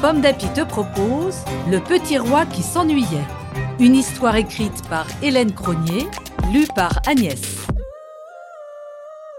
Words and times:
Pomme 0.00 0.20
d'Api 0.20 0.46
te 0.54 0.60
propose 0.60 1.34
Le 1.68 1.82
petit 1.82 2.18
roi 2.18 2.46
qui 2.46 2.62
s'ennuyait. 2.62 3.26
Une 3.80 3.96
histoire 3.96 4.36
écrite 4.36 4.88
par 4.88 5.08
Hélène 5.24 5.52
Cronier, 5.52 6.06
lue 6.52 6.68
par 6.68 7.00
Agnès. 7.08 7.42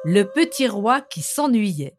Le 0.04 0.24
petit 0.24 0.68
roi 0.68 1.00
qui 1.00 1.22
s'ennuyait. 1.22 1.96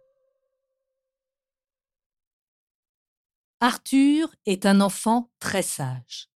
Arthur 3.60 4.28
est 4.44 4.66
un 4.66 4.82
enfant 4.82 5.30
très 5.38 5.62
sage. 5.62 6.28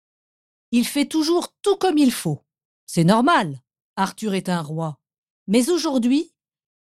Il 0.71 0.87
fait 0.87 1.07
toujours 1.07 1.53
tout 1.61 1.77
comme 1.77 1.99
il 1.99 2.13
faut. 2.13 2.45
C'est 2.87 3.03
normal, 3.03 3.61
Arthur 3.97 4.35
est 4.35 4.49
un 4.49 4.63
roi. 4.63 5.01
Mais 5.49 5.71
aujourd'hui, 5.71 6.33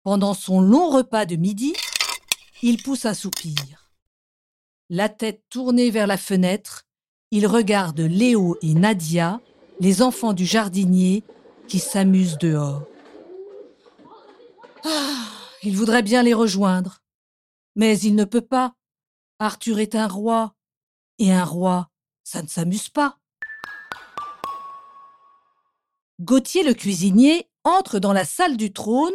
pendant 0.02 0.34
son 0.34 0.60
long 0.60 0.90
repas 0.90 1.26
de 1.26 1.36
midi, 1.36 1.74
il 2.60 2.82
pousse 2.82 3.06
un 3.06 3.14
soupir. 3.14 3.87
La 4.90 5.10
tête 5.10 5.42
tournée 5.50 5.90
vers 5.90 6.06
la 6.06 6.16
fenêtre, 6.16 6.86
il 7.30 7.46
regarde 7.46 8.00
Léo 8.00 8.56
et 8.62 8.72
Nadia, 8.72 9.38
les 9.80 10.00
enfants 10.00 10.32
du 10.32 10.46
jardinier, 10.46 11.24
qui 11.68 11.78
s'amusent 11.78 12.38
dehors. 12.38 12.84
Ah, 14.84 15.26
il 15.62 15.76
voudrait 15.76 16.02
bien 16.02 16.22
les 16.22 16.32
rejoindre. 16.32 17.02
Mais 17.76 17.98
il 18.00 18.14
ne 18.14 18.24
peut 18.24 18.40
pas. 18.40 18.74
Arthur 19.38 19.78
est 19.78 19.94
un 19.94 20.08
roi. 20.08 20.54
Et 21.18 21.32
un 21.32 21.44
roi, 21.44 21.90
ça 22.24 22.42
ne 22.42 22.48
s'amuse 22.48 22.88
pas. 22.88 23.18
Gauthier 26.20 26.62
le 26.62 26.72
cuisinier 26.72 27.46
entre 27.62 27.98
dans 27.98 28.14
la 28.14 28.24
salle 28.24 28.56
du 28.56 28.72
trône 28.72 29.12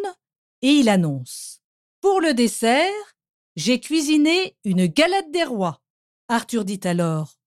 et 0.61 0.69
il 0.69 0.87
annonce. 0.87 1.61
Pour 1.99 2.21
le 2.21 2.33
dessert, 2.33 3.12
j'ai 3.55 3.79
cuisiné 3.79 4.57
une 4.63 4.87
galette 4.87 5.31
des 5.31 5.43
rois. 5.43 5.81
Arthur 6.27 6.65
dit 6.65 6.79
alors. 6.83 7.37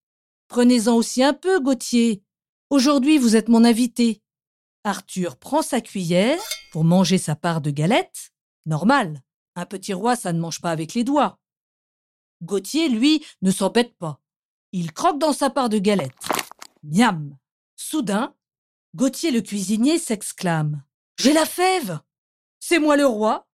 Prenez-en 0.48 0.94
aussi 0.94 1.22
un 1.22 1.34
peu, 1.34 1.60
Gauthier. 1.60 2.22
Aujourd'hui, 2.70 3.18
vous 3.18 3.34
êtes 3.36 3.48
mon 3.48 3.64
invité. 3.64 4.22
Arthur 4.84 5.36
prend 5.36 5.62
sa 5.62 5.80
cuillère 5.80 6.40
pour 6.72 6.84
manger 6.84 7.18
sa 7.18 7.34
part 7.34 7.60
de 7.60 7.70
galette. 7.70 8.30
Normal. 8.66 9.22
Un 9.56 9.66
petit 9.66 9.92
roi, 9.92 10.14
ça 10.14 10.32
ne 10.32 10.38
mange 10.38 10.60
pas 10.60 10.70
avec 10.70 10.94
les 10.94 11.02
doigts. 11.02 11.40
Gauthier, 12.42 12.88
lui, 12.88 13.24
ne 13.42 13.50
s'embête 13.50 13.96
pas. 13.96 14.20
Il 14.72 14.92
croque 14.92 15.18
dans 15.18 15.32
sa 15.32 15.50
part 15.50 15.68
de 15.68 15.78
galette. 15.78 16.12
Miam. 16.82 17.36
Soudain, 17.76 18.34
Gauthier 18.94 19.30
le 19.30 19.41
cuisinier 19.41 19.98
s'exclame. 19.98 20.82
J'ai 21.18 21.32
la 21.32 21.46
fève. 21.46 22.00
C'est 22.60 22.78
moi 22.78 22.96
le 22.96 23.06
roi. 23.06 23.46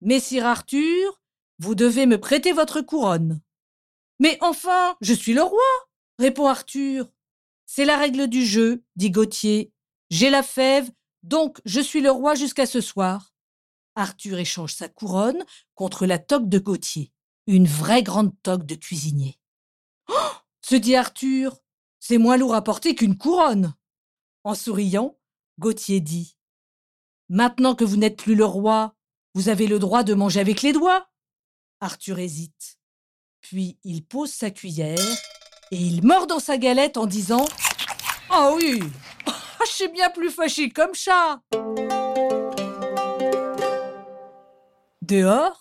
Messire 0.00 0.46
Arthur, 0.46 1.19
vous 1.60 1.74
devez 1.74 2.06
me 2.06 2.18
prêter 2.18 2.52
votre 2.52 2.80
couronne. 2.80 3.40
Mais 4.18 4.38
enfin, 4.40 4.96
je 5.00 5.14
suis 5.14 5.34
le 5.34 5.42
roi, 5.42 5.60
répond 6.18 6.46
Arthur. 6.46 7.06
C'est 7.66 7.84
la 7.84 7.96
règle 7.96 8.26
du 8.26 8.44
jeu, 8.44 8.82
dit 8.96 9.10
Gauthier. 9.10 9.72
J'ai 10.08 10.30
la 10.30 10.42
fève, 10.42 10.90
donc 11.22 11.60
je 11.66 11.80
suis 11.80 12.00
le 12.00 12.10
roi 12.10 12.34
jusqu'à 12.34 12.66
ce 12.66 12.80
soir. 12.80 13.34
Arthur 13.94 14.38
échange 14.38 14.74
sa 14.74 14.88
couronne 14.88 15.44
contre 15.74 16.06
la 16.06 16.18
toque 16.18 16.48
de 16.48 16.58
Gauthier, 16.58 17.12
une 17.46 17.66
vraie 17.66 18.02
grande 18.02 18.32
toque 18.42 18.64
de 18.64 18.74
cuisinier. 18.74 19.38
Oh 20.08 20.14
se 20.62 20.76
dit 20.76 20.96
Arthur, 20.96 21.58
c'est 21.98 22.18
moins 22.18 22.36
lourd 22.36 22.54
à 22.54 22.62
porter 22.62 22.94
qu'une 22.94 23.18
couronne. 23.18 23.74
En 24.44 24.54
souriant, 24.54 25.18
Gauthier 25.58 26.00
dit 26.00 26.38
Maintenant 27.28 27.74
que 27.74 27.84
vous 27.84 27.96
n'êtes 27.96 28.16
plus 28.16 28.34
le 28.34 28.46
roi, 28.46 28.96
vous 29.34 29.48
avez 29.48 29.66
le 29.66 29.78
droit 29.78 30.04
de 30.04 30.14
manger 30.14 30.40
avec 30.40 30.62
les 30.62 30.72
doigts. 30.72 31.09
Arthur 31.80 32.18
hésite. 32.18 32.78
Puis 33.40 33.78
il 33.84 34.04
pose 34.04 34.30
sa 34.30 34.50
cuillère 34.50 34.98
et 35.70 35.76
il 35.76 36.06
mord 36.06 36.26
dans 36.26 36.38
sa 36.38 36.58
galette 36.58 36.98
en 36.98 37.06
disant 37.06 37.46
Ah 38.28 38.52
oui, 38.54 38.82
je 39.66 39.70
suis 39.70 39.88
bien 39.88 40.10
plus 40.10 40.30
fâché 40.30 40.68
comme 40.68 40.94
chat. 40.94 41.40
Dehors, 45.00 45.60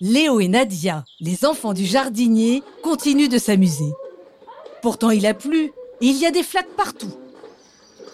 Léo 0.00 0.40
et 0.40 0.48
Nadia, 0.48 1.04
les 1.20 1.44
enfants 1.44 1.74
du 1.74 1.84
jardinier, 1.84 2.62
continuent 2.82 3.28
de 3.28 3.38
s'amuser. 3.38 3.92
Pourtant 4.80 5.10
il 5.10 5.26
a 5.26 5.34
plu 5.34 5.72
et 6.00 6.06
il 6.06 6.16
y 6.16 6.26
a 6.26 6.30
des 6.30 6.42
flaques 6.42 6.74
partout. 6.76 7.12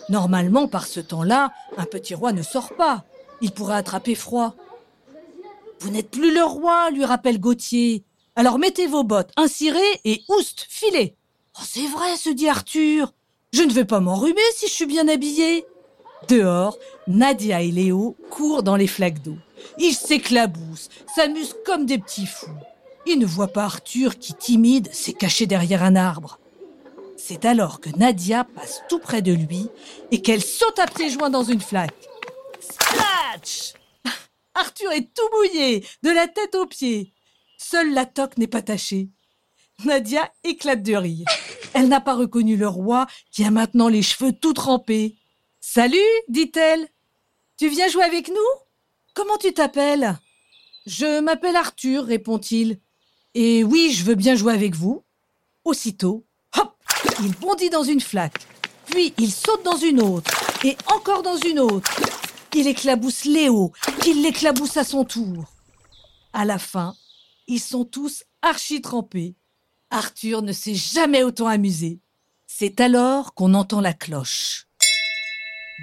Normalement, 0.09 0.67
par 0.69 0.87
ce 0.87 1.01
temps-là, 1.01 1.53
un 1.79 1.87
petit 1.87 2.15
roi 2.15 2.33
ne 2.33 2.43
sort 2.43 2.75
pas. 2.75 3.05
Il 3.41 3.53
pourrait 3.53 3.77
attraper 3.77 4.15
froid. 4.15 4.55
Vous 5.85 5.91
n'êtes 5.91 6.11
plus 6.11 6.33
le 6.33 6.43
roi, 6.43 6.89
lui 6.89 7.05
rappelle 7.05 7.39
Gauthier. 7.39 8.05
Alors 8.37 8.59
mettez 8.59 8.87
vos 8.87 9.05
bottes, 9.05 9.33
un 9.37 9.45
et 10.07 10.23
oust, 10.31 10.67
filez. 10.71 11.15
Oh, 11.59 11.63
c'est 11.63 11.87
vrai, 11.89 12.17
se 12.17 12.31
dit 12.31 12.49
Arthur. 12.49 13.13
Je 13.53 13.63
ne 13.63 13.71
vais 13.71 13.85
pas 13.85 14.01
m'enrhumer 14.01 14.41
si 14.57 14.67
je 14.67 14.73
suis 14.73 14.87
bien 14.87 15.07
habillé. 15.09 15.67
Dehors, 16.27 16.79
Nadia 17.07 17.61
et 17.61 17.71
Léo 17.71 18.17
courent 18.31 18.63
dans 18.63 18.77
les 18.77 18.87
flaques 18.87 19.23
d'eau. 19.23 19.37
Ils 19.77 19.93
s'éclaboussent, 19.93 20.89
s'amusent 21.15 21.57
comme 21.67 21.85
des 21.85 21.99
petits 21.99 22.27
fous. 22.27 22.49
Ils 23.05 23.19
ne 23.19 23.27
voient 23.27 23.49
pas 23.49 23.65
Arthur 23.65 24.19
qui, 24.19 24.33
timide, 24.33 24.89
s'est 24.91 25.13
caché 25.13 25.45
derrière 25.45 25.83
un 25.83 25.97
arbre. 25.97 26.39
C'est 27.19 27.45
alors 27.45 27.83
que 27.83 27.91
Nadia 27.91 28.45
passe 28.45 28.81
tout 28.89 29.01
près 29.01 29.21
de 29.21 29.35
lui 29.35 29.69
et 30.11 30.23
qu'elle 30.23 30.43
saute 30.43 30.79
à 30.79 30.87
pieds 30.87 31.11
joints 31.11 31.29
dans 31.29 31.45
une 31.45 31.61
flaque. 31.61 32.09
Splatch 32.59 33.75
Arthur 34.55 34.93
est 34.93 35.13
tout 35.15 35.29
mouillé, 35.37 35.85
de 36.03 36.11
la 36.11 36.29
tête 36.29 36.55
aux 36.55 36.67
pieds. 36.67 37.13
Seule 37.59 37.93
la 37.93 38.07
toque 38.07 38.39
n'est 38.39 38.47
pas 38.47 38.63
tachée. 38.63 39.09
Nadia 39.85 40.31
éclate 40.45 40.83
de 40.83 40.95
rire. 40.95 41.27
Elle 41.73 41.89
n'a 41.89 42.01
pas 42.01 42.15
reconnu 42.15 42.57
le 42.57 42.69
roi 42.69 43.07
qui 43.33 43.45
a 43.45 43.51
maintenant 43.51 43.89
les 43.89 44.03
cheveux 44.03 44.33
tout 44.33 44.53
trempés. 44.53 45.17
Salut, 45.61 45.99
dit-elle. 46.29 46.89
Tu 47.57 47.69
viens 47.69 47.89
jouer 47.89 48.05
avec 48.05 48.29
nous? 48.29 48.35
Comment 49.15 49.37
tu 49.39 49.53
t'appelles? 49.53 50.19
Je 50.87 51.21
m'appelle 51.21 51.57
Arthur, 51.57 52.05
répond-il. 52.05 52.79
Et 53.35 53.65
oui, 53.65 53.93
je 53.93 54.05
veux 54.05 54.15
bien 54.15 54.37
jouer 54.37 54.53
avec 54.53 54.75
vous. 54.75 55.03
Aussitôt, 55.65 56.25
hop, 56.57 56.77
il 57.23 57.33
bondit 57.37 57.71
dans 57.71 57.83
une 57.83 58.01
flaque. 58.01 58.47
Puis 58.87 59.15
il 59.19 59.33
saute 59.33 59.65
dans 59.65 59.77
une 59.77 60.01
autre. 60.01 60.31
Et 60.65 60.77
encore 60.87 61.23
dans 61.23 61.37
une 61.37 61.59
autre. 61.59 61.91
Il 62.57 62.69
éclabousse 62.69 63.25
Léo, 63.25 63.73
qui 64.01 64.15
l'éclabousse 64.15 64.77
à 64.77 64.85
son 64.85 65.05
tour. 65.05 65.53
À 66.33 66.45
la 66.45 66.59
fin, 66.59 66.95
ils 67.49 67.61
sont 67.61 67.85
tous 67.85 68.25
archi 68.43 68.81
trempés. 68.81 69.35
Arthur 69.91 70.41
ne 70.41 70.53
s'est 70.53 70.75
jamais 70.75 71.25
autant 71.25 71.49
amusé. 71.49 71.99
C'est 72.47 72.81
alors 72.81 73.35
qu'on 73.35 73.55
entend 73.55 73.81
la 73.81 73.93
cloche. 73.93 74.69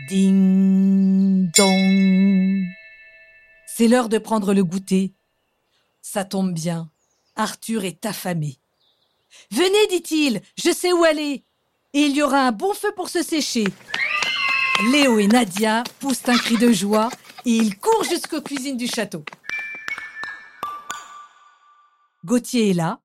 Ding 0.07 1.51
dong. 1.57 2.65
C'est 3.67 3.89
l'heure 3.89 4.07
de 4.07 4.17
prendre 4.17 4.53
le 4.53 4.63
goûter. 4.63 5.13
Ça 6.01 6.23
tombe 6.23 6.53
bien. 6.53 6.89
Arthur 7.35 7.83
est 7.83 8.05
affamé. 8.05 8.59
Venez, 9.51 9.87
dit-il, 9.89 10.41
je 10.57 10.71
sais 10.71 10.93
où 10.93 11.03
aller. 11.03 11.43
Et 11.93 12.01
il 12.03 12.15
y 12.15 12.23
aura 12.23 12.47
un 12.47 12.53
bon 12.53 12.73
feu 12.73 12.93
pour 12.95 13.09
se 13.09 13.21
sécher. 13.21 13.65
Léo 14.89 15.19
et 15.19 15.27
Nadia 15.27 15.83
poussent 15.99 16.27
un 16.27 16.37
cri 16.37 16.57
de 16.57 16.71
joie 16.71 17.09
et 17.45 17.51
ils 17.51 17.77
courent 17.77 18.03
jusqu'aux 18.03 18.41
cuisines 18.41 18.77
du 18.77 18.87
château. 18.87 19.23
Gauthier 22.25 22.71
est 22.71 22.73
là. 22.73 22.99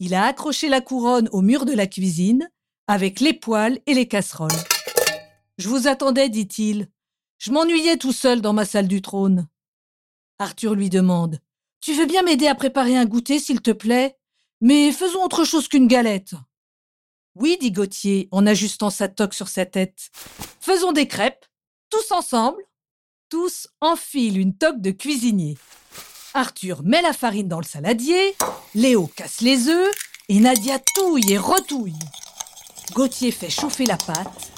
Il 0.00 0.14
a 0.14 0.24
accroché 0.24 0.68
la 0.68 0.80
couronne 0.80 1.28
au 1.30 1.40
mur 1.40 1.66
de 1.66 1.72
la 1.72 1.86
cuisine 1.86 2.50
avec 2.88 3.20
les 3.20 3.32
poêles 3.32 3.80
et 3.86 3.94
les 3.94 4.08
casseroles. 4.08 4.50
Je 5.56 5.68
vous 5.68 5.86
attendais, 5.86 6.28
dit-il. 6.28 6.88
Je 7.38 7.52
m'ennuyais 7.52 7.96
tout 7.96 8.12
seul 8.12 8.40
dans 8.40 8.52
ma 8.52 8.64
salle 8.64 8.88
du 8.88 9.00
trône. 9.00 9.46
Arthur 10.40 10.74
lui 10.74 10.90
demande 10.90 11.38
Tu 11.80 11.94
veux 11.94 12.06
bien 12.06 12.22
m'aider 12.22 12.48
à 12.48 12.56
préparer 12.56 12.96
un 12.96 13.04
goûter, 13.04 13.38
s'il 13.38 13.62
te 13.62 13.70
plaît? 13.70 14.16
Mais 14.60 14.90
faisons 14.90 15.22
autre 15.22 15.44
chose 15.44 15.68
qu'une 15.68 15.86
galette. 15.86 16.34
Oui, 17.34 17.56
dit 17.60 17.72
Gauthier 17.72 18.28
en 18.30 18.46
ajustant 18.46 18.90
sa 18.90 19.08
toque 19.08 19.34
sur 19.34 19.48
sa 19.48 19.66
tête. 19.66 20.10
Faisons 20.60 20.92
des 20.92 21.08
crêpes, 21.08 21.44
tous 21.90 22.12
ensemble. 22.12 22.62
Tous 23.28 23.68
enfilent 23.80 24.38
une 24.38 24.56
toque 24.56 24.80
de 24.80 24.92
cuisinier. 24.92 25.58
Arthur 26.34 26.82
met 26.84 27.02
la 27.02 27.12
farine 27.12 27.48
dans 27.48 27.58
le 27.58 27.64
saladier, 27.64 28.36
Léo 28.74 29.08
casse 29.08 29.40
les 29.40 29.68
œufs, 29.68 29.94
et 30.28 30.40
Nadia 30.40 30.78
touille 30.94 31.32
et 31.32 31.38
retouille. 31.38 31.98
Gauthier 32.92 33.30
fait 33.30 33.50
chauffer 33.50 33.86
la 33.86 33.96
pâte, 33.96 34.52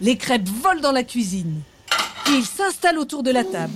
les 0.00 0.16
crêpes 0.16 0.48
volent 0.48 0.80
dans 0.80 0.92
la 0.92 1.04
cuisine, 1.04 1.62
et 2.28 2.32
il 2.32 2.46
s'installe 2.46 2.98
autour 2.98 3.22
de 3.22 3.30
la 3.30 3.44
table. 3.44 3.72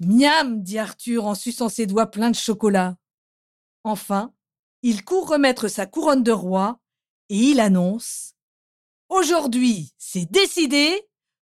Miam, 0.00 0.62
dit 0.62 0.78
Arthur 0.78 1.26
en 1.26 1.34
suçant 1.34 1.68
ses 1.68 1.86
doigts 1.86 2.10
pleins 2.10 2.30
de 2.30 2.36
chocolat. 2.36 2.96
Enfin, 3.84 4.32
il 4.82 5.04
court 5.04 5.28
remettre 5.28 5.68
sa 5.68 5.86
couronne 5.86 6.22
de 6.22 6.32
roi 6.32 6.80
et 7.32 7.36
il 7.36 7.60
annonce 7.60 8.34
Aujourd'hui, 9.08 9.92
c'est 9.98 10.30
décidé, 10.30 11.00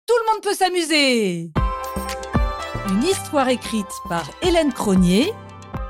tout 0.06 0.14
le 0.14 0.32
monde 0.32 0.42
peut 0.42 0.54
s'amuser. 0.54 1.50
Une 2.88 3.02
histoire 3.04 3.48
écrite 3.48 3.86
par 4.08 4.30
Hélène 4.42 4.72
Cronier 4.72 5.32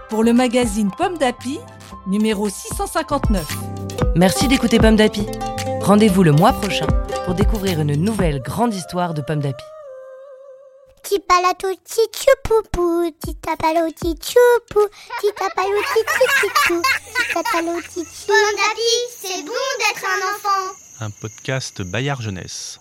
pour 0.09 0.23
le 0.23 0.33
magazine 0.33 0.91
Pomme 0.97 1.19
d'Api, 1.19 1.59
numéro 2.07 2.49
659. 2.49 3.47
Merci 4.15 4.47
d'écouter 4.47 4.79
Pomme 4.79 4.97
d'Api. 4.97 5.27
Rendez-vous 5.81 6.23
le 6.23 6.33
mois 6.33 6.53
prochain 6.53 6.87
pour 7.25 7.35
découvrir 7.35 7.81
une 7.81 7.95
nouvelle 7.95 8.41
grande 8.41 8.75
histoire 8.75 9.13
de 9.13 9.23
Pomme 9.23 9.41
d'Api. 9.41 9.65
Tipalato 11.11 11.75
tichupupu, 11.75 13.11
titapalo 13.21 13.91
tichupu, 13.91 14.89
titapalo 15.21 15.83
tichupu, 15.93 16.83
titapalo 17.17 17.83
tichupu. 17.83 18.27
Pomme 18.29 18.55
d'api, 18.55 18.93
c'est 19.21 19.43
bon 19.43 19.67
d'être 19.81 20.05
un 20.07 20.21
enfant. 20.33 20.77
Un 21.01 21.11
podcast 21.11 21.83
Bayard 21.83 22.23
Jeunesse. 22.23 22.79